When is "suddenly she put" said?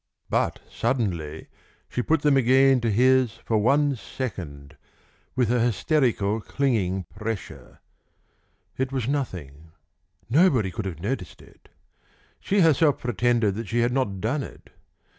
0.67-2.23